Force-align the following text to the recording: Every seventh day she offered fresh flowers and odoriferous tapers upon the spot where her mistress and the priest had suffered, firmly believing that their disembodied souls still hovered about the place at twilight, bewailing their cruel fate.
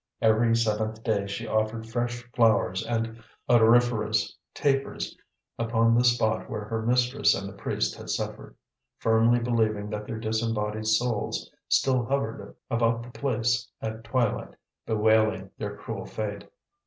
Every 0.19 0.55
seventh 0.55 1.03
day 1.03 1.27
she 1.27 1.45
offered 1.47 1.85
fresh 1.85 2.23
flowers 2.33 2.83
and 2.83 3.23
odoriferous 3.47 4.35
tapers 4.51 5.15
upon 5.59 5.93
the 5.93 6.03
spot 6.03 6.49
where 6.49 6.63
her 6.63 6.81
mistress 6.81 7.35
and 7.35 7.47
the 7.47 7.53
priest 7.53 7.93
had 7.95 8.09
suffered, 8.09 8.55
firmly 8.97 9.37
believing 9.37 9.91
that 9.91 10.07
their 10.07 10.17
disembodied 10.17 10.87
souls 10.87 11.51
still 11.69 12.03
hovered 12.03 12.55
about 12.71 13.03
the 13.03 13.11
place 13.11 13.67
at 13.79 14.03
twilight, 14.03 14.55
bewailing 14.87 15.51
their 15.59 15.77
cruel 15.77 16.07
fate. 16.07 16.49